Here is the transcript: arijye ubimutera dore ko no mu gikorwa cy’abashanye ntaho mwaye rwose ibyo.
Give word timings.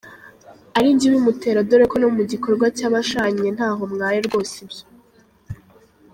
arijye 0.77 1.05
ubimutera 1.07 1.65
dore 1.69 1.85
ko 1.91 1.95
no 2.01 2.09
mu 2.15 2.21
gikorwa 2.31 2.65
cy’abashanye 2.77 3.47
ntaho 3.55 3.83
mwaye 3.93 4.19
rwose 4.27 4.53
ibyo. 4.63 4.83